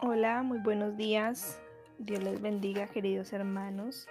Hola, 0.00 0.44
muy 0.44 0.60
buenos 0.60 0.96
días. 0.96 1.60
Dios 1.98 2.22
les 2.22 2.40
bendiga, 2.40 2.86
queridos 2.86 3.32
hermanos, 3.32 4.06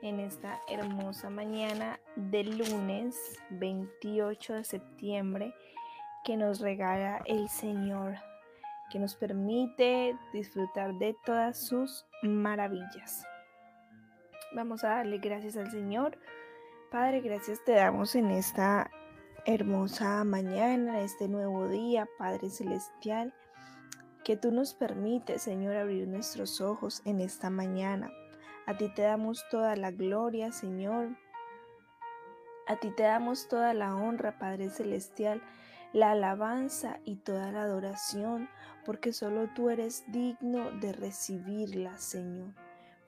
en 0.00 0.20
esta 0.20 0.60
hermosa 0.68 1.28
mañana 1.28 1.98
del 2.14 2.56
lunes 2.56 3.16
28 3.50 4.54
de 4.54 4.62
septiembre 4.62 5.52
que 6.24 6.36
nos 6.36 6.60
regala 6.60 7.20
el 7.26 7.48
Señor, 7.48 8.14
que 8.92 9.00
nos 9.00 9.16
permite 9.16 10.16
disfrutar 10.32 10.94
de 10.98 11.16
todas 11.26 11.58
sus 11.58 12.06
maravillas. 12.22 13.26
Vamos 14.54 14.84
a 14.84 14.90
darle 14.90 15.18
gracias 15.18 15.56
al 15.56 15.68
Señor. 15.72 16.16
Padre, 16.92 17.22
gracias 17.22 17.58
te 17.64 17.72
damos 17.72 18.14
en 18.14 18.30
esta 18.30 18.88
hermosa 19.46 20.22
mañana, 20.22 21.00
este 21.00 21.26
nuevo 21.26 21.66
día, 21.66 22.08
Padre 22.18 22.50
Celestial 22.50 23.34
que 24.24 24.36
tú 24.38 24.50
nos 24.50 24.72
permites, 24.72 25.42
Señor, 25.42 25.76
abrir 25.76 26.08
nuestros 26.08 26.62
ojos 26.62 27.02
en 27.04 27.20
esta 27.20 27.50
mañana. 27.50 28.10
A 28.66 28.76
ti 28.76 28.88
te 28.94 29.02
damos 29.02 29.44
toda 29.50 29.76
la 29.76 29.90
gloria, 29.90 30.50
Señor. 30.50 31.10
A 32.66 32.76
ti 32.76 32.90
te 32.90 33.02
damos 33.02 33.46
toda 33.48 33.74
la 33.74 33.94
honra, 33.94 34.38
Padre 34.38 34.70
Celestial, 34.70 35.42
la 35.92 36.12
alabanza 36.12 36.98
y 37.04 37.16
toda 37.16 37.52
la 37.52 37.62
adoración, 37.64 38.48
porque 38.86 39.12
solo 39.12 39.50
tú 39.54 39.68
eres 39.68 40.04
digno 40.08 40.70
de 40.80 40.94
recibirla, 40.94 41.98
Señor. 41.98 42.54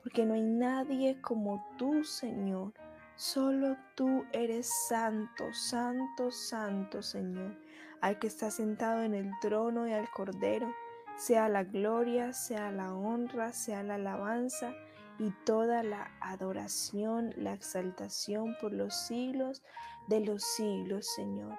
Porque 0.03 0.23
no 0.23 0.35
hay 0.35 0.43
nadie 0.43 1.19
como 1.19 1.65
tú, 1.79 2.03
Señor. 2.03 2.73
Solo 3.15 3.75
tú 3.95 4.23
eres 4.31 4.71
santo, 4.87 5.51
santo, 5.51 6.29
santo, 6.29 7.01
Señor, 7.01 7.57
al 8.01 8.19
que 8.19 8.27
está 8.27 8.51
sentado 8.51 9.01
en 9.01 9.15
el 9.15 9.31
trono 9.41 9.87
y 9.87 9.93
al 9.93 10.07
Cordero 10.11 10.71
sea 11.17 11.49
la 11.49 11.63
gloria, 11.63 12.31
sea 12.31 12.71
la 12.71 12.93
honra, 12.93 13.51
sea 13.51 13.83
la 13.83 13.95
alabanza 13.95 14.73
y 15.19 15.31
toda 15.45 15.81
la 15.81 16.11
adoración, 16.21 17.33
la 17.35 17.53
exaltación 17.53 18.55
por 18.61 18.71
los 18.71 18.93
siglos 18.93 19.63
de 20.07 20.21
los 20.21 20.43
siglos, 20.43 21.07
Señor. 21.15 21.57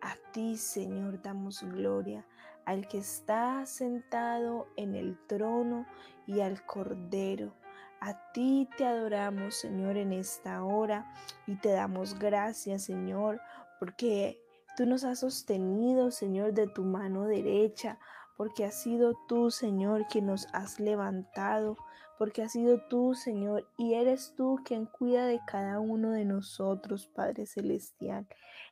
A 0.00 0.16
ti, 0.32 0.56
Señor, 0.56 1.22
damos 1.22 1.62
gloria, 1.62 2.26
al 2.64 2.88
que 2.88 2.98
está 2.98 3.64
sentado 3.66 4.68
en 4.76 4.94
el 4.94 5.18
trono 5.26 5.86
y 6.26 6.40
al 6.40 6.64
Cordero. 6.64 7.54
A 8.00 8.32
ti 8.32 8.68
te 8.76 8.86
adoramos, 8.86 9.54
Señor, 9.54 9.96
en 9.96 10.12
esta 10.12 10.64
hora 10.64 11.12
y 11.46 11.56
te 11.56 11.70
damos 11.70 12.18
gracias, 12.18 12.84
Señor, 12.84 13.40
porque 13.78 14.42
tú 14.76 14.86
nos 14.86 15.04
has 15.04 15.20
sostenido, 15.20 16.10
Señor, 16.10 16.52
de 16.52 16.66
tu 16.66 16.84
mano 16.84 17.26
derecha 17.26 17.98
porque 18.36 18.64
has 18.64 18.82
sido 18.82 19.14
tú, 19.28 19.50
Señor, 19.50 20.06
quien 20.08 20.26
nos 20.26 20.48
has 20.52 20.80
levantado, 20.80 21.76
porque 22.18 22.42
has 22.42 22.52
sido 22.52 22.80
tú, 22.88 23.14
Señor, 23.14 23.68
y 23.76 23.94
eres 23.94 24.34
tú 24.36 24.60
quien 24.64 24.86
cuida 24.86 25.26
de 25.26 25.40
cada 25.46 25.80
uno 25.80 26.10
de 26.12 26.24
nosotros, 26.24 27.08
Padre 27.08 27.46
Celestial. 27.46 28.26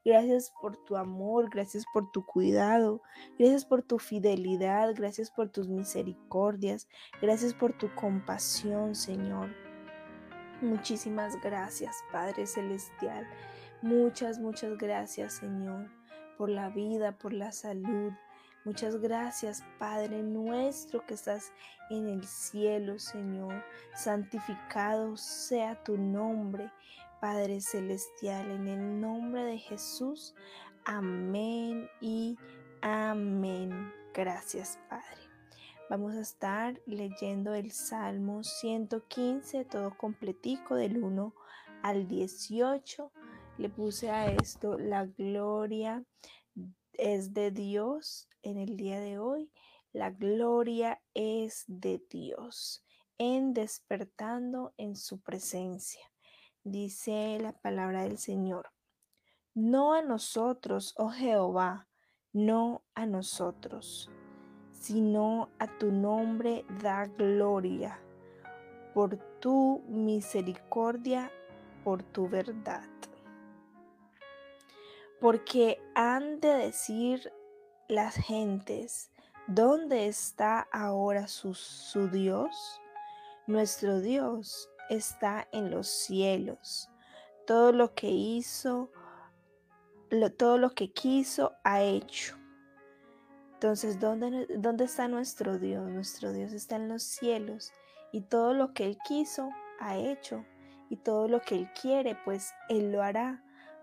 Gracias 0.05 0.53
por 0.61 0.77
tu 0.85 0.97
amor, 0.97 1.49
gracias 1.51 1.85
por 1.93 2.11
tu 2.11 2.25
cuidado, 2.25 3.03
gracias 3.39 3.65
por 3.65 3.83
tu 3.83 3.99
fidelidad, 3.99 4.95
gracias 4.95 5.31
por 5.31 5.49
tus 5.49 5.69
misericordias, 5.69 6.89
gracias 7.21 7.55
por 7.55 7.73
tu 7.73 7.93
compasión, 7.95 8.95
Señor. 8.95 9.51
Muchísimas 10.61 11.41
gracias, 11.41 11.97
Padre 12.13 12.47
Celestial. 12.47 13.27
Muchas, 13.81 14.39
muchas 14.39 14.79
gracias, 14.79 15.35
Señor, 15.35 15.89
por 16.39 16.49
la 16.49 16.69
vida, 16.69 17.19
por 17.19 17.33
la 17.33 17.51
salud, 17.51 18.13
Muchas 18.65 19.01
gracias, 19.01 19.65
Padre 19.81 20.23
nuestro 20.23 21.05
que 21.05 21.15
estás 21.15 21.53
en 21.91 22.09
el 22.09 22.25
cielo, 22.25 23.01
Señor. 23.01 23.65
Santificado 23.97 25.17
sea 25.17 25.83
tu 25.83 25.99
nombre, 25.99 26.71
Padre 27.21 27.61
celestial, 27.61 28.49
en 28.53 28.69
el 28.69 29.01
nombre 29.01 29.43
de 29.43 29.59
Jesús. 29.59 30.37
Amén 30.85 31.91
y 32.01 32.39
amén. 32.83 33.93
Gracias, 34.15 34.79
Padre. 34.89 35.23
Vamos 35.91 36.15
a 36.15 36.21
estar 36.21 36.81
leyendo 36.87 37.55
el 37.55 37.73
Salmo 37.73 38.45
115, 38.45 39.65
todo 39.65 39.97
completico 39.97 40.77
del 40.77 41.03
1 41.03 41.35
al 41.83 42.07
18. 42.07 43.11
Le 43.59 43.69
puse 43.69 44.11
a 44.11 44.27
esto 44.27 44.79
la 44.79 45.05
gloria 45.05 46.05
es 46.95 47.33
de 47.33 47.51
Dios 47.51 48.29
en 48.43 48.59
el 48.59 48.77
día 48.77 49.01
de 49.01 49.19
hoy. 49.19 49.53
La 49.93 50.11
gloria 50.11 51.01
es 51.15 51.65
de 51.67 52.03
Dios 52.11 52.85
en 53.19 53.53
despertando 53.53 54.75
en 54.77 54.97
su 54.97 55.21
presencia. 55.21 56.03
Dice 56.65 57.39
la 57.41 57.53
palabra 57.53 58.03
del 58.03 58.19
Señor. 58.19 58.71
No 59.55 59.95
a 59.95 60.03
nosotros, 60.03 60.95
oh 60.97 61.11
Jehová, 61.11 61.89
no 62.33 62.85
a 62.95 63.05
nosotros, 63.07 64.11
sino 64.73 65.51
a 65.59 65.67
tu 65.79 65.93
nombre 65.93 66.65
da 66.83 67.07
gloria, 67.07 68.01
por 68.95 69.19
tu 69.41 69.85
misericordia, 69.89 71.31
por 71.85 72.03
tu 72.03 72.29
verdad 72.29 72.89
porque 75.23 75.81
han 75.95 76.41
de 76.41 76.49
decir 76.49 77.33
las 77.87 78.17
gentes, 78.17 79.13
¿dónde 79.47 80.09
está 80.09 80.67
ahora 80.73 81.29
su, 81.29 81.55
Dios? 82.11 82.81
Nuestro 83.47 84.01
Dios 84.01 84.69
está 84.91 85.47
en 85.53 85.71
los 85.71 85.87
cielos. 85.87 86.91
Todo 87.47 87.71
lo 87.71 87.95
que 87.95 88.09
hizo, 88.09 88.91
todo 90.37 90.59
lo 90.59 90.75
que 90.75 90.93
quiso, 90.93 91.53
ha 91.63 91.83
hecho. 91.83 92.37
Entonces, 93.53 94.01
¿dónde, 94.01 94.49
¿dónde 94.59 94.87
está 94.87 95.07
nuestro 95.07 95.57
Dios? 95.57 95.89
Nuestro 95.89 96.33
Dios 96.33 96.53
está 96.53 96.75
en 96.75 96.89
los 96.89 97.05
cielos 97.05 97.71
y 98.11 98.23
todo 98.23 98.55
lo 98.55 98.75
que 98.75 98.87
Él 98.87 98.99
quiso, 99.07 99.51
ha 99.79 99.97
hecho. 99.97 100.45
Y 100.91 100.97
todo 100.97 101.29
lo 101.29 101.41
que 101.43 101.55
Él 101.55 101.71
quiere, 101.81 102.19
pues 102.25 102.53
Él 102.69 102.91
lo 102.91 103.05
hará 103.05 103.41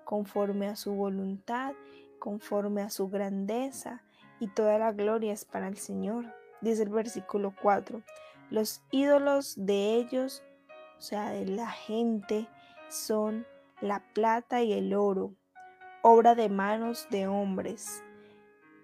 conforme 0.09 0.65
a 0.67 0.75
su 0.75 0.95
voluntad, 0.95 1.75
conforme 2.17 2.81
a 2.81 2.89
su 2.89 3.09
grandeza, 3.09 4.01
y 4.39 4.47
toda 4.47 4.79
la 4.79 4.91
gloria 4.91 5.31
es 5.31 5.45
para 5.45 5.67
el 5.67 5.77
Señor. 5.77 6.25
Dice 6.61 6.81
el 6.81 6.89
versículo 6.89 7.53
4, 7.61 8.01
los 8.49 8.81
ídolos 8.89 9.53
de 9.55 9.97
ellos, 9.97 10.41
o 10.97 11.01
sea, 11.01 11.29
de 11.29 11.45
la 11.45 11.69
gente, 11.69 12.47
son 12.87 13.45
la 13.81 14.03
plata 14.15 14.63
y 14.63 14.73
el 14.73 14.95
oro, 14.95 15.35
obra 16.01 16.33
de 16.33 16.49
manos 16.49 17.05
de 17.11 17.27
hombres. 17.27 18.03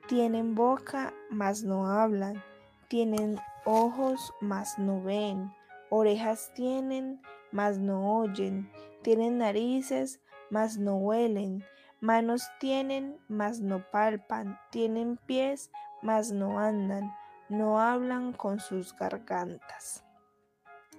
Tienen 0.08 0.54
boca, 0.54 1.12
mas 1.32 1.64
no 1.64 1.88
hablan, 1.88 2.44
tienen 2.88 3.40
ojos, 3.66 4.32
mas 4.42 4.78
no 4.78 5.02
ven, 5.02 5.52
orejas 5.90 6.52
tienen, 6.54 7.20
mas 7.52 7.80
no 7.80 8.16
oyen, 8.20 8.72
tienen 9.02 9.40
narices, 9.40 10.22
mas 10.50 10.78
no 10.78 10.96
huelen, 10.96 11.64
manos 12.00 12.48
tienen, 12.60 13.18
mas 13.28 13.60
no 13.60 13.90
palpan, 13.92 14.60
tienen 14.72 15.18
pies, 15.26 15.72
mas 16.02 16.32
no 16.32 16.60
andan, 16.60 17.14
no 17.50 17.80
hablan 17.80 18.34
con 18.34 18.60
sus 18.60 18.96
gargantas. 18.96 20.04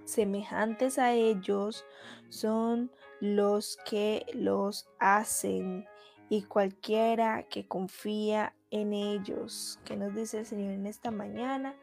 Semejantes 0.05 0.99
a 0.99 1.13
ellos 1.13 1.85
son 2.29 2.93
los 3.21 3.79
que 3.85 4.27
los 4.35 4.89
hacen 4.99 5.87
y 6.29 6.43
cualquiera 6.43 7.45
que 7.45 7.67
confía 7.67 8.55
en 8.71 8.93
ellos. 8.93 9.81
Que 9.85 9.97
nos 9.97 10.15
dice 10.15 10.41
el 10.41 10.47
Señor 10.47 10.73
en 10.73 10.87
esta 10.87 11.11
mañana? 11.11 11.75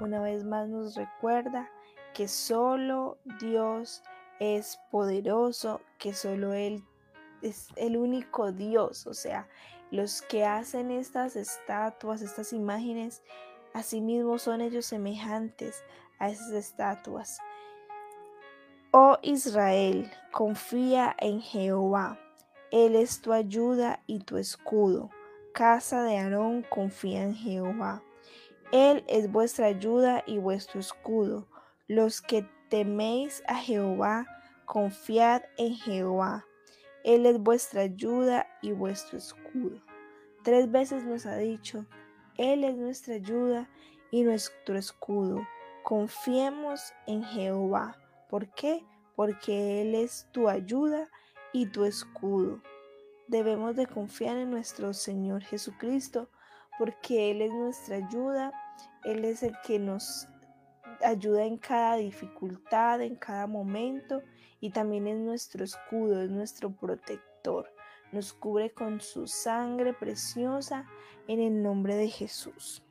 Una 0.00 0.20
vez 0.20 0.44
más 0.44 0.68
nos 0.68 0.94
recuerda 0.94 1.70
que 2.14 2.28
solo 2.28 3.18
Dios 3.40 4.02
es 4.38 4.78
poderoso, 4.90 5.80
que 5.98 6.14
solo 6.14 6.52
Él 6.52 6.84
es 7.42 7.68
el 7.76 7.96
único 7.96 8.52
Dios, 8.52 9.06
o 9.06 9.14
sea, 9.14 9.48
los 9.90 10.22
que 10.22 10.44
hacen 10.44 10.90
estas 10.90 11.36
estatuas, 11.36 12.22
estas 12.22 12.52
imágenes, 12.52 13.22
asimismo 13.74 14.38
son 14.38 14.60
ellos 14.60 14.86
semejantes 14.86 15.84
a 16.18 16.30
esas 16.30 16.52
estatuas. 16.52 17.38
Oh 18.92 19.18
Israel, 19.22 20.10
confía 20.32 21.14
en 21.18 21.40
Jehová, 21.40 22.18
Él 22.70 22.96
es 22.96 23.20
tu 23.20 23.32
ayuda 23.32 24.02
y 24.06 24.20
tu 24.20 24.36
escudo. 24.36 25.10
Casa 25.52 26.02
de 26.02 26.16
Aarón, 26.18 26.62
confía 26.62 27.22
en 27.22 27.34
Jehová. 27.34 28.02
Él 28.72 29.04
es 29.06 29.30
vuestra 29.30 29.66
ayuda 29.66 30.24
y 30.26 30.38
vuestro 30.38 30.80
escudo. 30.80 31.46
Los 31.88 32.22
que 32.22 32.48
teméis 32.70 33.42
a 33.46 33.56
Jehová, 33.56 34.26
confiad 34.64 35.42
en 35.58 35.74
Jehová. 35.74 36.46
Él 37.04 37.26
es 37.26 37.38
vuestra 37.38 37.82
ayuda 37.82 38.46
y 38.62 38.72
vuestro 38.72 39.18
escudo. 39.18 39.80
Tres 40.42 40.70
veces 40.70 41.04
nos 41.04 41.26
ha 41.26 41.36
dicho, 41.36 41.86
Él 42.36 42.64
es 42.64 42.76
nuestra 42.76 43.14
ayuda 43.14 43.68
y 44.10 44.22
nuestro 44.22 44.76
escudo. 44.76 45.46
Confiemos 45.82 46.92
en 47.06 47.24
Jehová. 47.24 47.96
¿Por 48.28 48.48
qué? 48.54 48.84
Porque 49.16 49.82
Él 49.82 49.94
es 49.94 50.28
tu 50.32 50.48
ayuda 50.48 51.08
y 51.52 51.66
tu 51.66 51.84
escudo. 51.84 52.62
Debemos 53.28 53.76
de 53.76 53.86
confiar 53.86 54.36
en 54.36 54.50
nuestro 54.50 54.92
Señor 54.92 55.42
Jesucristo 55.42 56.28
porque 56.78 57.30
Él 57.30 57.42
es 57.42 57.50
nuestra 57.50 57.96
ayuda, 57.96 58.52
Él 59.04 59.24
es 59.24 59.42
el 59.42 59.54
que 59.64 59.78
nos 59.78 60.28
ayuda 61.04 61.44
en 61.44 61.58
cada 61.58 61.96
dificultad, 61.96 63.00
en 63.02 63.16
cada 63.16 63.46
momento 63.46 64.22
y 64.62 64.70
también 64.70 65.08
es 65.08 65.18
nuestro 65.18 65.64
escudo, 65.64 66.22
es 66.22 66.30
nuestro 66.30 66.70
protector. 66.70 67.68
Nos 68.12 68.32
cubre 68.32 68.70
con 68.70 69.00
su 69.00 69.26
sangre 69.26 69.92
preciosa 69.92 70.86
en 71.26 71.40
el 71.40 71.64
nombre 71.64 71.96
de 71.96 72.08
Jesús. 72.08 72.84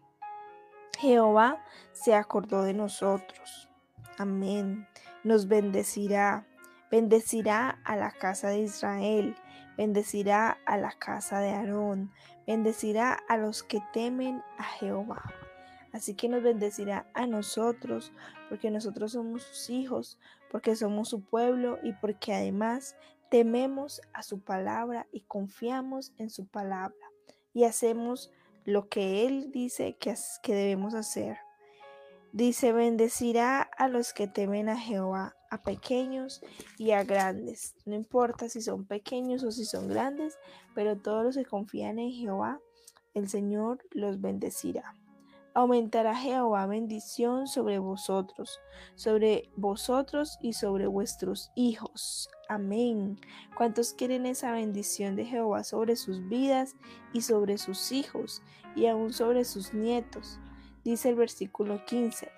Jehová 1.00 1.64
se 1.94 2.14
acordó 2.14 2.64
de 2.64 2.74
nosotros. 2.74 3.70
Amén. 4.18 4.86
Nos 5.24 5.48
bendecirá. 5.48 6.46
Bendecirá 6.92 7.80
a 7.86 7.96
la 7.96 8.12
casa 8.12 8.50
de 8.50 8.60
Israel. 8.60 9.34
Bendecirá 9.78 10.58
a 10.66 10.76
la 10.76 10.92
casa 10.92 11.40
de 11.40 11.52
Aarón. 11.52 12.12
Bendecirá 12.46 13.18
a 13.30 13.38
los 13.38 13.64
que 13.64 13.80
temen 13.94 14.44
a 14.58 14.64
Jehová. 14.64 15.24
Así 15.94 16.16
que 16.16 16.30
nos 16.30 16.44
bendecirá 16.44 17.06
a 17.14 17.28
nosotros, 17.28 18.12
porque 18.50 18.72
nosotros 18.72 19.14
somos 19.14 19.44
sus 19.44 19.70
hijos, 19.70 20.18
porque 20.52 20.76
somos 20.76 21.08
su 21.10 21.22
pueblo 21.22 21.80
y 21.82 21.94
porque 21.94 22.34
además 22.34 22.98
tememos 23.30 24.02
a 24.14 24.22
su 24.22 24.42
palabra 24.42 25.08
y 25.14 25.22
confiamos 25.22 26.12
en 26.18 26.30
su 26.30 26.46
palabra 26.46 27.08
y 27.54 27.64
hacemos 27.64 28.32
lo 28.66 28.90
que 28.90 29.26
Él 29.26 29.52
dice 29.52 29.96
que, 29.98 30.14
que 30.44 30.54
debemos 30.54 30.94
hacer. 30.94 31.38
Dice, 32.34 32.74
bendecirá 32.74 33.62
a 33.62 33.88
los 33.88 34.14
que 34.14 34.28
temen 34.28 34.70
a 34.70 34.78
Jehová, 34.78 35.36
a 35.50 35.62
pequeños 35.62 36.42
y 36.78 36.92
a 36.92 37.04
grandes. 37.04 37.76
No 37.86 37.96
importa 37.96 38.48
si 38.48 38.62
son 38.62 38.86
pequeños 38.86 39.44
o 39.44 39.52
si 39.52 39.66
son 39.66 39.88
grandes, 39.88 40.38
pero 40.76 40.98
todos 40.98 41.24
los 41.24 41.36
que 41.36 41.46
confían 41.46 42.00
en 42.00 42.12
Jehová, 42.12 42.60
el 43.14 43.28
Señor 43.28 43.84
los 43.92 44.22
bendecirá. 44.22 44.96
Aumentará 45.54 46.16
Jehová 46.16 46.66
bendición 46.66 47.46
sobre 47.46 47.78
vosotros, 47.78 48.62
sobre 48.96 49.50
vosotros 49.58 50.38
y 50.42 50.54
sobre 50.54 50.88
vuestros 50.88 51.52
hijos. 51.56 52.30
Amén. 52.48 53.20
¿Cuántos 53.58 53.94
quieren 53.94 54.26
esa 54.26 54.54
bendición 54.54 55.18
de 55.18 55.26
Jehová 55.26 55.66
sobre 55.66 55.98
sus 55.98 56.26
vidas 56.30 56.78
y 57.12 57.22
sobre 57.22 57.58
sus 57.58 57.92
hijos 57.92 58.42
y 58.78 58.86
aún 58.86 59.12
sobre 59.12 59.44
sus 59.44 59.74
nietos? 59.74 60.40
Dice 60.86 61.10
el 61.10 61.16
versículo 61.16 61.84
15. 61.84 62.32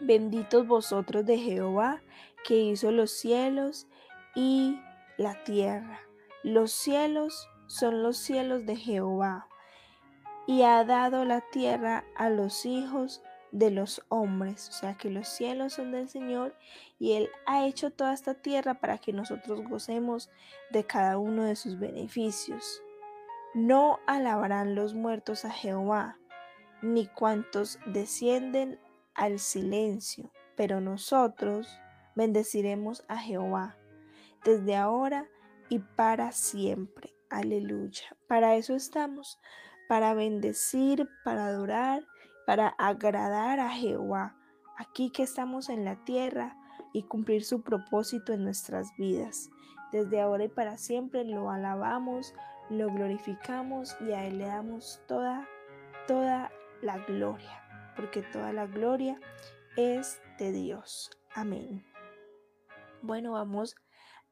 Benditos 0.00 0.66
vosotros 0.66 1.26
de 1.26 1.36
Jehová 1.36 2.02
que 2.42 2.58
hizo 2.58 2.90
los 2.90 3.10
cielos 3.10 3.86
y 4.34 4.80
la 5.18 5.44
tierra. 5.44 6.00
Los 6.42 6.72
cielos 6.72 7.50
son 7.66 8.02
los 8.02 8.16
cielos 8.16 8.64
de 8.64 8.76
Jehová 8.76 9.46
y 10.46 10.62
ha 10.62 10.84
dado 10.84 11.24
la 11.24 11.40
tierra 11.40 12.04
a 12.16 12.28
los 12.28 12.66
hijos 12.66 13.22
de 13.52 13.70
los 13.70 14.02
hombres. 14.08 14.68
O 14.68 14.72
sea 14.72 14.94
que 14.94 15.10
los 15.10 15.28
cielos 15.28 15.74
son 15.74 15.92
del 15.92 16.08
Señor 16.08 16.54
y 16.98 17.12
Él 17.12 17.30
ha 17.46 17.66
hecho 17.66 17.90
toda 17.90 18.12
esta 18.12 18.34
tierra 18.34 18.74
para 18.74 18.98
que 18.98 19.12
nosotros 19.12 19.62
gocemos 19.68 20.30
de 20.70 20.84
cada 20.84 21.18
uno 21.18 21.44
de 21.44 21.56
sus 21.56 21.78
beneficios. 21.78 22.82
No 23.54 24.00
alabarán 24.06 24.74
los 24.74 24.94
muertos 24.94 25.44
a 25.44 25.50
Jehová, 25.50 26.18
ni 26.82 27.06
cuantos 27.06 27.78
descienden 27.86 28.80
al 29.14 29.38
silencio, 29.38 30.32
pero 30.56 30.80
nosotros 30.80 31.78
bendeciremos 32.16 33.04
a 33.06 33.16
Jehová 33.16 33.76
desde 34.44 34.74
ahora 34.76 35.28
y 35.68 35.78
para 35.78 36.32
siempre. 36.32 37.14
Aleluya. 37.30 38.16
Para 38.28 38.56
eso 38.56 38.74
estamos, 38.74 39.38
para 39.88 40.14
bendecir, 40.14 41.08
para 41.24 41.46
adorar, 41.46 42.06
para 42.46 42.68
agradar 42.68 43.60
a 43.60 43.70
Jehová, 43.70 44.36
aquí 44.76 45.10
que 45.10 45.22
estamos 45.22 45.68
en 45.68 45.84
la 45.84 46.04
tierra 46.04 46.56
y 46.92 47.02
cumplir 47.02 47.44
su 47.44 47.62
propósito 47.62 48.32
en 48.32 48.44
nuestras 48.44 48.94
vidas. 48.96 49.50
Desde 49.92 50.20
ahora 50.20 50.44
y 50.44 50.48
para 50.48 50.76
siempre 50.78 51.24
lo 51.24 51.50
alabamos, 51.50 52.34
lo 52.70 52.88
glorificamos 52.88 53.96
y 54.00 54.12
a 54.12 54.26
Él 54.26 54.38
le 54.38 54.46
damos 54.46 55.00
toda, 55.06 55.46
toda 56.06 56.50
la 56.82 56.98
gloria, 56.98 57.62
porque 57.96 58.22
toda 58.22 58.52
la 58.52 58.66
gloria 58.66 59.20
es 59.76 60.20
de 60.38 60.52
Dios. 60.52 61.10
Amén. 61.34 61.84
Bueno, 63.02 63.32
vamos 63.32 63.76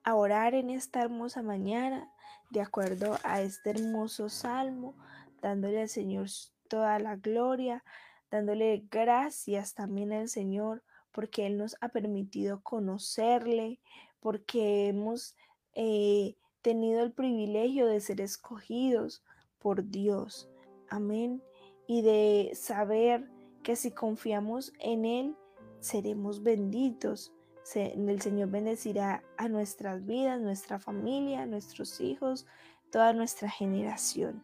a 0.05 0.15
orar 0.15 0.55
en 0.55 0.71
esta 0.71 1.03
hermosa 1.03 1.43
mañana 1.43 2.09
de 2.51 2.61
acuerdo 2.61 3.19
a 3.25 3.41
este 3.41 3.71
hermoso 3.71 4.29
salmo 4.29 4.95
dándole 5.43 5.83
al 5.83 5.89
Señor 5.89 6.29
toda 6.69 6.99
la 6.99 7.17
gloria, 7.17 7.85
dándole 8.31 8.87
gracias 8.91 9.75
también 9.75 10.13
al 10.13 10.29
Señor 10.29 10.83
porque 11.13 11.47
Él 11.47 11.59
nos 11.59 11.77
ha 11.81 11.91
permitido 11.91 12.63
conocerle, 12.63 13.79
porque 14.21 14.89
hemos 14.89 15.37
eh, 15.75 16.37
tenido 16.63 17.03
el 17.03 17.13
privilegio 17.13 17.87
de 17.87 18.01
ser 18.01 18.21
escogidos 18.21 19.23
por 19.59 19.89
Dios. 19.89 20.49
Amén. 20.89 21.43
Y 21.87 22.03
de 22.03 22.53
saber 22.55 23.31
que 23.63 23.77
si 23.77 23.91
confiamos 23.91 24.73
en 24.79 25.05
Él, 25.05 25.37
seremos 25.81 26.43
benditos. 26.43 27.33
el 27.75 28.21
Señor 28.21 28.49
bendecirá 28.51 29.23
a 29.37 29.49
nuestras 29.49 30.05
vidas, 30.05 30.41
nuestra 30.41 30.79
familia, 30.79 31.47
nuestros 31.47 32.01
hijos, 32.01 32.47
toda 32.91 33.13
nuestra 33.13 33.51
generación. 33.51 34.43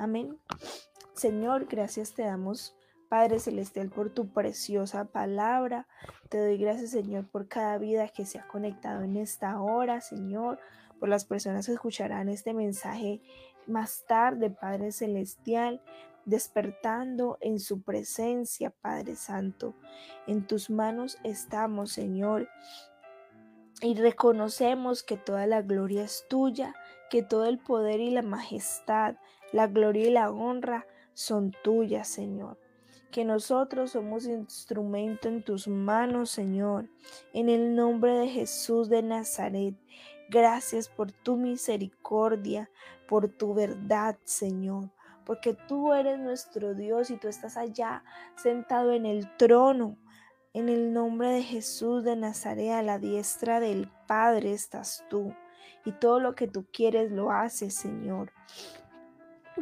Amén. 0.00 0.38
Señor, 1.12 1.66
gracias 1.66 2.14
te 2.14 2.22
damos, 2.22 2.74
Padre 3.10 3.38
Celestial, 3.38 3.90
por 3.90 4.08
tu 4.08 4.32
preciosa 4.32 5.04
palabra. 5.04 5.86
Te 6.30 6.38
doy 6.38 6.56
gracias, 6.56 6.92
Señor, 6.92 7.28
por 7.28 7.48
cada 7.48 7.76
vida 7.76 8.08
que 8.08 8.24
se 8.24 8.38
ha 8.38 8.48
conectado 8.48 9.02
en 9.02 9.18
esta 9.18 9.60
hora, 9.60 10.00
Señor, 10.00 10.58
por 10.98 11.10
las 11.10 11.26
personas 11.26 11.66
que 11.66 11.72
escucharán 11.72 12.30
este 12.30 12.54
mensaje 12.54 13.20
más 13.66 14.06
tarde, 14.08 14.48
Padre 14.48 14.90
Celestial, 14.90 15.82
despertando 16.24 17.36
en 17.42 17.60
su 17.60 17.82
presencia, 17.82 18.70
Padre 18.80 19.16
Santo. 19.16 19.74
En 20.26 20.46
tus 20.46 20.70
manos 20.70 21.18
estamos, 21.24 21.92
Señor. 21.92 22.48
Y 23.82 23.94
reconocemos 23.94 25.02
que 25.02 25.16
toda 25.16 25.46
la 25.46 25.62
gloria 25.62 26.04
es 26.04 26.26
tuya, 26.28 26.74
que 27.08 27.22
todo 27.22 27.46
el 27.46 27.58
poder 27.58 28.00
y 28.00 28.10
la 28.10 28.22
majestad 28.22 29.16
la 29.52 29.66
gloria 29.66 30.06
y 30.06 30.10
la 30.10 30.30
honra 30.30 30.86
son 31.12 31.52
tuyas, 31.64 32.06
Señor. 32.06 32.56
Que 33.10 33.24
nosotros 33.24 33.92
somos 33.92 34.26
instrumento 34.26 35.28
en 35.28 35.42
tus 35.42 35.66
manos, 35.66 36.30
Señor. 36.30 36.88
En 37.32 37.48
el 37.48 37.74
nombre 37.74 38.12
de 38.12 38.28
Jesús 38.28 38.88
de 38.88 39.02
Nazaret. 39.02 39.74
Gracias 40.28 40.88
por 40.88 41.10
tu 41.10 41.36
misericordia, 41.36 42.70
por 43.08 43.28
tu 43.28 43.52
verdad, 43.54 44.16
Señor. 44.22 44.90
Porque 45.26 45.54
tú 45.54 45.92
eres 45.92 46.20
nuestro 46.20 46.74
Dios 46.74 47.10
y 47.10 47.16
tú 47.16 47.26
estás 47.26 47.56
allá 47.56 48.04
sentado 48.36 48.92
en 48.92 49.04
el 49.06 49.36
trono. 49.36 49.96
En 50.52 50.68
el 50.68 50.92
nombre 50.92 51.28
de 51.28 51.42
Jesús 51.44 52.02
de 52.02 52.16
Nazaret, 52.16 52.72
a 52.72 52.82
la 52.82 52.98
diestra 52.98 53.60
del 53.60 53.88
Padre 54.08 54.52
estás 54.52 55.04
tú. 55.08 55.32
Y 55.84 55.92
todo 55.92 56.18
lo 56.18 56.34
que 56.34 56.48
tú 56.48 56.66
quieres 56.72 57.12
lo 57.12 57.30
haces, 57.30 57.72
Señor. 57.74 58.32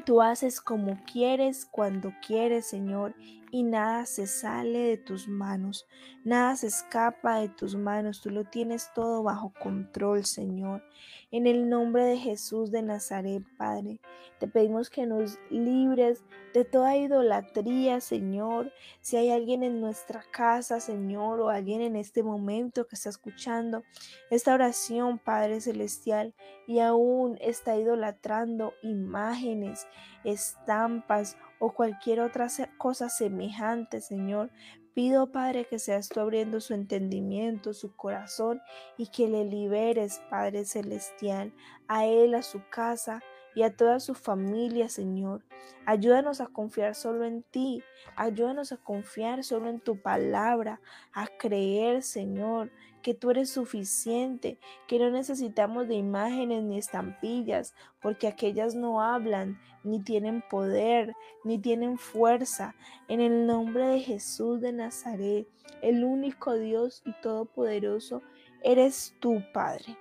Tú 0.07 0.23
haces 0.23 0.63
como 0.63 0.99
quieres, 1.05 1.67
cuando 1.67 2.15
quieres, 2.27 2.65
Señor, 2.65 3.15
y 3.51 3.63
nada 3.63 4.07
se 4.07 4.27
sale 4.27 4.79
de 4.79 4.97
tus 4.99 5.29
manos, 5.29 5.87
nada 6.25 6.57
se 6.57 6.67
escapa 6.67 7.41
de 7.41 7.49
tus 7.49 7.77
manos, 7.77 8.21
tú 8.21 8.31
lo 8.31 8.45
tienes 8.45 8.93
todo 8.95 9.23
bajo 9.23 9.53
control, 9.61 10.25
Señor. 10.25 10.83
En 11.31 11.47
el 11.47 11.69
nombre 11.69 12.05
de 12.05 12.17
Jesús 12.17 12.71
de 12.71 12.83
Nazaret, 12.83 13.43
Padre, 13.57 14.01
te 14.39 14.49
pedimos 14.49 14.89
que 14.89 15.07
nos 15.07 15.39
libres 15.51 16.25
de 16.55 16.65
toda 16.65 16.97
idolatría, 16.97 18.01
Señor. 18.01 18.73
Si 19.01 19.17
hay 19.17 19.31
alguien 19.31 19.63
en 19.63 19.81
nuestra 19.81 20.23
casa, 20.31 20.81
Señor, 20.81 21.41
o 21.41 21.51
alguien 21.51 21.83
en 21.83 21.97
este 21.97 22.23
momento 22.23 22.87
que 22.87 22.97
está 22.97 23.11
escuchando 23.11 23.83
esta 24.31 24.55
oración, 24.55 25.19
Padre 25.19 25.61
Celestial, 25.61 26.35
y 26.67 26.79
aún 26.81 27.37
está 27.41 27.77
idolatrando 27.77 28.73
imágenes, 28.83 29.87
estampas 30.25 31.37
o 31.59 31.73
cualquier 31.73 32.21
otra 32.21 32.49
cosa 32.77 33.09
semejante, 33.09 34.01
Señor. 34.01 34.51
Pido, 34.95 35.31
Padre, 35.31 35.65
que 35.65 35.79
seas 35.79 36.09
tú 36.09 36.21
abriendo 36.21 36.61
su 36.61 36.75
entendimiento, 36.75 37.73
su 37.73 37.95
corazón 37.95 38.61
y 38.97 39.07
que 39.07 39.29
le 39.29 39.45
liberes, 39.45 40.21
Padre 40.29 40.65
Celestial, 40.65 41.53
a 41.87 42.07
él, 42.07 42.35
a 42.35 42.43
su 42.43 42.61
casa 42.69 43.23
y 43.55 43.63
a 43.63 43.77
toda 43.77 44.01
su 44.01 44.15
familia, 44.15 44.89
Señor. 44.89 45.43
Ayúdanos 45.87 46.41
a 46.41 46.47
confiar 46.47 46.95
solo 46.95 47.25
en 47.25 47.43
ti. 47.43 47.83
Ayúdanos 48.17 48.73
a 48.73 48.77
confiar 48.77 49.43
solo 49.45 49.69
en 49.69 49.81
tu 49.81 50.01
palabra, 50.01 50.81
a 51.13 51.27
creer, 51.27 52.03
Señor, 52.03 52.71
que 53.03 53.15
tú 53.15 53.31
eres 53.31 53.51
suficiente, 53.51 54.59
que 54.87 54.99
no 54.99 55.11
necesitamos 55.11 55.89
de 55.89 55.95
imágenes 55.95 56.63
ni 56.63 56.79
estampillas, 56.79 57.75
porque 58.03 58.27
aquellas 58.27 58.75
no 58.75 59.03
hablan, 59.03 59.59
ni 59.83 60.01
tienen 60.01 60.43
poder, 60.51 61.15
ni 61.45 61.59
tienen 61.59 61.99
fuerza. 61.99 62.75
En 63.09 63.21
el 63.21 63.47
nombre 63.47 63.87
de 63.87 64.01
Jesús 64.01 64.61
de 64.61 64.73
Nazaret, 64.73 65.49
el 65.83 66.05
único 66.05 66.55
Dios 66.55 67.03
y 67.05 67.13
todopoderoso, 67.21 68.23
eres 68.63 69.15
tú, 69.21 69.43
Padre. 69.53 69.97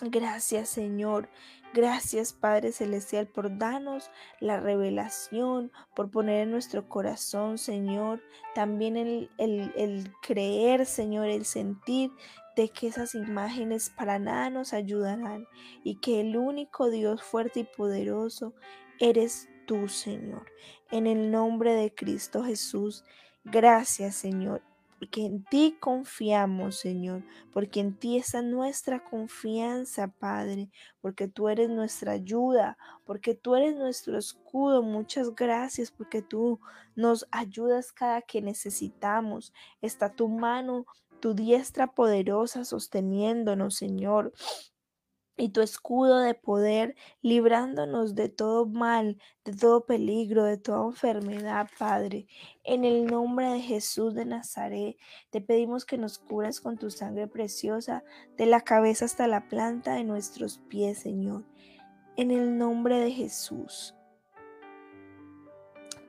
Gracias 0.00 0.68
Señor, 0.68 1.28
gracias 1.74 2.32
Padre 2.32 2.70
Celestial 2.70 3.26
por 3.26 3.58
darnos 3.58 4.12
la 4.38 4.60
revelación, 4.60 5.72
por 5.96 6.08
poner 6.12 6.42
en 6.42 6.52
nuestro 6.52 6.88
corazón 6.88 7.58
Señor, 7.58 8.22
también 8.54 8.96
el, 8.96 9.28
el, 9.38 10.12
creer 10.22 10.86
Señor, 10.86 11.26
el 11.26 11.44
sentir 11.44 12.12
de 12.54 12.68
que 12.68 12.86
esas 12.86 13.16
imágenes 13.16 13.90
para 13.90 14.20
nada 14.20 14.50
nos 14.50 14.72
ayudarán 14.72 15.48
y 15.82 15.96
que 15.96 16.20
el 16.20 16.36
único 16.36 16.90
Dios 16.90 17.20
fuerte 17.20 17.60
y 17.60 17.64
poderoso 17.64 18.54
eres 19.00 19.48
tú 19.66 19.88
Señor. 19.88 20.46
En 20.92 21.08
el 21.08 21.32
nombre 21.32 21.74
de 21.74 21.92
Cristo 21.92 22.44
Jesús, 22.44 23.04
gracias 23.44 24.14
Señor 24.14 24.62
porque 24.98 25.24
en 25.24 25.44
ti 25.44 25.76
confiamos, 25.78 26.76
Señor, 26.76 27.22
porque 27.52 27.80
en 27.80 27.96
ti 27.96 28.16
está 28.16 28.42
nuestra 28.42 29.04
confianza, 29.04 30.08
Padre, 30.08 30.70
porque 31.00 31.28
tú 31.28 31.48
eres 31.48 31.70
nuestra 31.70 32.12
ayuda, 32.12 32.76
porque 33.04 33.34
tú 33.34 33.54
eres 33.54 33.76
nuestro 33.76 34.18
escudo. 34.18 34.82
Muchas 34.82 35.34
gracias 35.34 35.90
porque 35.90 36.20
tú 36.20 36.60
nos 36.96 37.26
ayudas 37.30 37.92
cada 37.92 38.22
que 38.22 38.42
necesitamos. 38.42 39.52
Está 39.80 40.12
tu 40.12 40.28
mano, 40.28 40.84
tu 41.20 41.34
diestra 41.34 41.86
poderosa 41.86 42.64
sosteniéndonos, 42.64 43.76
Señor 43.76 44.32
y 45.38 45.50
tu 45.50 45.62
escudo 45.62 46.18
de 46.18 46.34
poder, 46.34 46.96
librándonos 47.22 48.14
de 48.14 48.28
todo 48.28 48.66
mal, 48.66 49.18
de 49.44 49.52
todo 49.52 49.86
peligro, 49.86 50.44
de 50.44 50.58
toda 50.58 50.84
enfermedad, 50.84 51.68
Padre. 51.78 52.26
En 52.64 52.84
el 52.84 53.06
nombre 53.06 53.48
de 53.48 53.60
Jesús 53.60 54.14
de 54.14 54.24
Nazaret, 54.24 54.96
te 55.30 55.40
pedimos 55.40 55.84
que 55.84 55.96
nos 55.96 56.18
curas 56.18 56.60
con 56.60 56.76
tu 56.76 56.90
sangre 56.90 57.28
preciosa, 57.28 58.02
de 58.36 58.46
la 58.46 58.60
cabeza 58.60 59.04
hasta 59.04 59.28
la 59.28 59.48
planta 59.48 59.94
de 59.94 60.04
nuestros 60.04 60.58
pies, 60.68 60.98
Señor. 60.98 61.44
En 62.16 62.32
el 62.32 62.58
nombre 62.58 62.98
de 62.98 63.12
Jesús. 63.12 63.94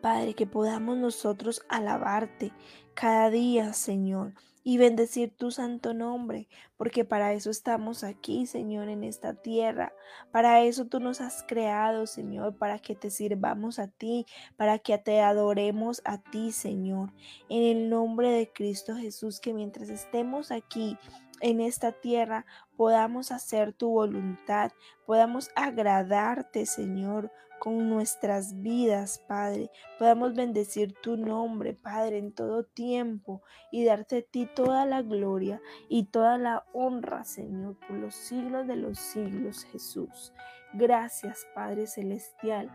Padre, 0.01 0.33
que 0.33 0.48
podamos 0.48 0.98
nosotros 0.98 1.62
alabarte 1.69 2.51
cada 2.95 3.29
día, 3.29 3.74
Señor 3.74 4.33
y 4.69 4.77
bendecir 4.77 5.35
tu 5.35 5.49
santo 5.49 5.95
nombre, 5.95 6.47
porque 6.77 7.03
para 7.03 7.33
eso 7.33 7.49
estamos 7.49 8.03
aquí, 8.03 8.45
Señor, 8.45 8.88
en 8.88 9.03
esta 9.03 9.33
tierra. 9.33 9.93
Para 10.31 10.61
eso 10.61 10.85
tú 10.85 10.99
nos 10.99 11.21
has 11.21 11.41
creado, 11.41 12.05
Señor, 12.05 12.55
para 12.55 12.77
que 12.77 12.93
te 12.93 13.09
sirvamos 13.09 13.79
a 13.79 13.88
ti, 13.88 14.27
para 14.57 14.77
que 14.77 14.95
te 14.99 15.21
adoremos 15.21 16.03
a 16.05 16.21
ti, 16.21 16.51
Señor. 16.51 17.11
En 17.49 17.63
el 17.63 17.89
nombre 17.89 18.29
de 18.29 18.53
Cristo 18.53 18.95
Jesús, 18.95 19.39
que 19.39 19.55
mientras 19.55 19.89
estemos 19.89 20.51
aquí 20.51 20.99
en 21.41 21.61
esta 21.61 21.91
tierra 21.91 22.45
podamos 22.77 23.31
hacer 23.31 23.73
tu 23.73 23.89
voluntad, 23.89 24.71
podamos 25.07 25.49
agradarte, 25.55 26.67
Señor, 26.67 27.31
con 27.59 27.89
nuestras 27.89 28.61
vidas, 28.61 29.23
Padre. 29.27 29.69
Podamos 29.97 30.33
bendecir 30.33 30.93
tu 31.01 31.17
nombre, 31.17 31.73
Padre, 31.73 32.17
en 32.17 32.33
todo 32.33 32.63
tiempo 32.63 33.41
y 33.71 33.85
darte 33.85 34.17
a 34.17 34.21
ti 34.21 34.47
toda 34.55 34.85
la 34.85 35.01
gloria 35.01 35.61
y 35.89 36.05
toda 36.05 36.37
la 36.37 36.65
honra, 36.73 37.23
Señor, 37.23 37.77
por 37.87 37.97
los 37.97 38.15
siglos 38.15 38.65
de 38.67 38.77
los 38.77 38.97
siglos, 38.97 39.65
Jesús. 39.65 40.33
Gracias, 40.73 41.45
Padre 41.53 41.87
Celestial. 41.87 42.71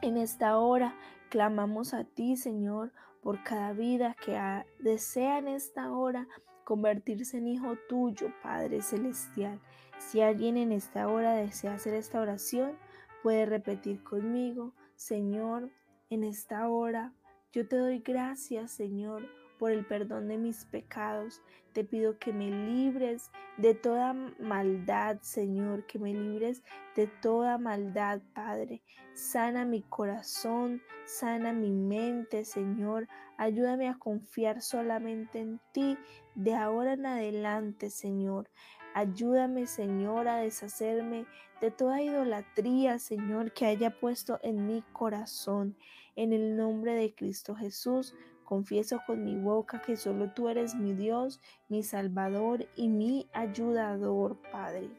En 0.00 0.16
esta 0.16 0.58
hora 0.58 0.96
clamamos 1.28 1.92
a 1.92 2.04
ti, 2.04 2.36
Señor, 2.36 2.92
por 3.22 3.42
cada 3.42 3.72
vida 3.72 4.16
que 4.24 4.38
desea 4.78 5.38
en 5.38 5.48
esta 5.48 5.92
hora 5.92 6.26
convertirse 6.64 7.38
en 7.38 7.48
hijo 7.48 7.76
tuyo, 7.88 8.32
Padre 8.42 8.82
Celestial. 8.82 9.60
Si 9.98 10.20
alguien 10.20 10.56
en 10.56 10.70
esta 10.70 11.08
hora 11.08 11.32
desea 11.32 11.74
hacer 11.74 11.94
esta 11.94 12.20
oración, 12.20 12.78
puede 13.22 13.46
repetir 13.46 14.02
conmigo, 14.02 14.74
Señor, 14.96 15.70
en 16.10 16.24
esta 16.24 16.68
hora 16.68 17.12
yo 17.50 17.66
te 17.66 17.76
doy 17.76 18.00
gracias, 18.00 18.72
Señor, 18.72 19.26
por 19.58 19.72
el 19.72 19.86
perdón 19.86 20.28
de 20.28 20.36
mis 20.36 20.66
pecados. 20.66 21.42
Te 21.72 21.82
pido 21.82 22.18
que 22.18 22.32
me 22.32 22.50
libres 22.50 23.30
de 23.56 23.74
toda 23.74 24.12
maldad, 24.12 25.18
Señor, 25.22 25.86
que 25.86 25.98
me 25.98 26.12
libres 26.12 26.62
de 26.94 27.06
toda 27.06 27.56
maldad, 27.56 28.20
Padre. 28.34 28.82
Sana 29.14 29.64
mi 29.64 29.82
corazón, 29.82 30.82
sana 31.06 31.52
mi 31.54 31.70
mente, 31.70 32.44
Señor. 32.44 33.08
Ayúdame 33.38 33.88
a 33.88 33.98
confiar 33.98 34.60
solamente 34.60 35.40
en 35.40 35.58
ti 35.72 35.96
de 36.34 36.54
ahora 36.54 36.92
en 36.92 37.06
adelante, 37.06 37.88
Señor. 37.88 38.50
Ayúdame, 38.94 39.66
Señor, 39.66 40.28
a 40.28 40.36
deshacerme 40.36 41.26
de 41.60 41.70
toda 41.70 42.02
idolatría, 42.02 42.98
Señor, 42.98 43.52
que 43.52 43.66
haya 43.66 43.90
puesto 43.90 44.38
en 44.42 44.66
mi 44.66 44.82
corazón. 44.92 45.76
En 46.16 46.32
el 46.32 46.56
nombre 46.56 46.94
de 46.94 47.14
Cristo 47.14 47.54
Jesús, 47.54 48.14
confieso 48.44 49.00
con 49.06 49.24
mi 49.24 49.36
boca 49.36 49.80
que 49.82 49.96
solo 49.96 50.30
tú 50.32 50.48
eres 50.48 50.74
mi 50.74 50.94
Dios, 50.94 51.40
mi 51.68 51.82
Salvador 51.82 52.66
y 52.76 52.88
mi 52.88 53.28
ayudador, 53.32 54.36
Padre. 54.50 54.90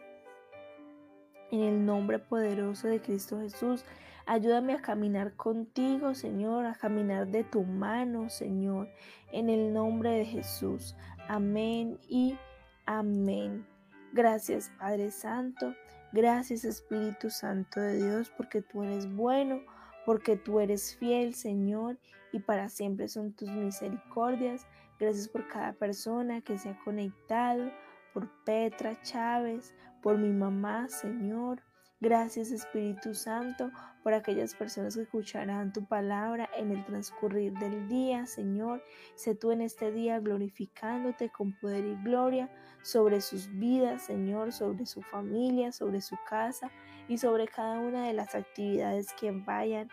En 1.52 1.62
el 1.62 1.86
nombre 1.86 2.20
poderoso 2.20 2.88
de 2.88 3.02
Cristo 3.02 3.40
Jesús, 3.40 3.84
ayúdame 4.26 4.74
a 4.74 4.82
caminar 4.82 5.36
contigo, 5.36 6.14
Señor, 6.14 6.66
a 6.66 6.76
caminar 6.76 7.28
de 7.28 7.44
tu 7.44 7.64
mano, 7.64 8.30
Señor, 8.30 8.88
en 9.32 9.50
el 9.50 9.74
nombre 9.74 10.12
de 10.12 10.26
Jesús. 10.26 10.96
Amén 11.28 11.98
y 12.08 12.38
amén. 12.86 13.66
Gracias, 14.14 14.72
Padre 14.80 15.10
Santo. 15.12 15.74
Gracias, 16.12 16.66
Espíritu 16.66 17.30
Santo 17.30 17.80
de 17.80 17.98
Dios, 17.98 18.32
porque 18.36 18.62
tú 18.62 18.84
eres 18.84 19.14
bueno, 19.16 19.62
porque 20.06 20.38
tú 20.38 20.60
eres 20.60 20.96
fiel, 20.96 21.36
Señor, 21.36 22.00
y 22.32 22.40
para 22.40 22.70
siempre 22.70 23.08
son 23.08 23.34
tus 23.34 23.50
misericordias. 23.50 24.66
Gracias 25.00 25.28
por 25.28 25.48
cada 25.48 25.74
persona 25.74 26.42
que 26.42 26.58
se 26.58 26.70
ha 26.70 26.80
conectado, 26.84 27.72
por 28.14 28.28
Petra 28.44 29.00
Chávez, 29.04 29.76
por 30.02 30.18
mi 30.18 30.32
mamá, 30.32 30.90
Señor. 30.90 31.62
Gracias 32.02 32.52
Espíritu 32.52 33.14
Santo 33.14 33.72
por 34.04 34.14
aquellas 34.14 34.56
personas 34.56 34.96
que 34.96 35.02
escucharán 35.02 35.74
tu 35.74 35.86
palabra 35.86 36.50
en 36.56 36.72
el 36.72 36.86
transcurrir 36.86 37.52
del 37.60 37.90
día, 37.90 38.26
Señor. 38.26 38.82
Sé 39.16 39.36
tú 39.36 39.52
en 39.52 39.60
este 39.60 39.92
día 39.92 40.22
glorificándote 40.22 41.30
con 41.30 41.52
poder 41.60 41.84
y 41.84 42.02
gloria 42.02 42.50
sobre 42.84 43.20
sus 43.20 43.50
vidas, 43.52 44.04
Señor, 44.04 44.54
sobre 44.54 44.86
su 44.86 45.02
familia, 45.02 45.74
sobre 45.74 46.00
su 46.00 46.16
casa 46.30 46.72
y 47.10 47.18
sobre 47.18 47.50
cada 47.50 47.82
una 47.82 48.08
de 48.08 48.14
las 48.14 48.34
actividades 48.34 49.12
que 49.20 49.32
vayan 49.32 49.90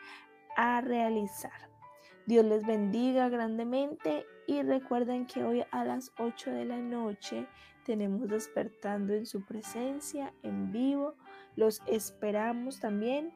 a 0.57 0.81
realizar. 0.83 1.69
Dios 2.27 2.45
les 2.45 2.65
bendiga 2.65 3.29
grandemente 3.29 4.27
y 4.47 4.63
recuerden 4.63 5.27
que 5.27 5.43
hoy 5.43 5.65
a 5.73 5.85
las 5.85 6.13
8 6.19 6.53
de 6.53 6.67
la 6.67 6.79
noche 6.79 7.49
tenemos 7.85 8.29
despertando 8.29 9.13
en 9.13 9.27
su 9.27 9.45
presencia 9.45 10.33
en 10.45 10.71
vivo. 10.71 11.15
Los 11.57 11.83
esperamos 11.87 12.81
también 12.81 13.33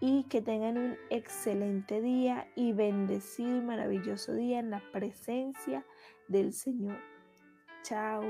y 0.00 0.24
que 0.24 0.42
tengan 0.42 0.78
un 0.78 0.96
excelente 1.10 2.00
día 2.00 2.48
y 2.56 2.72
bendecido 2.72 3.56
y 3.56 3.60
maravilloso 3.60 4.34
día 4.34 4.58
en 4.58 4.70
la 4.70 4.82
presencia 4.92 5.84
del 6.28 6.52
Señor. 6.52 6.98
Chao. 7.82 8.22